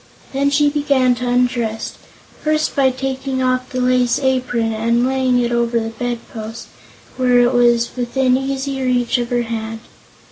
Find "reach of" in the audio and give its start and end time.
8.81-9.29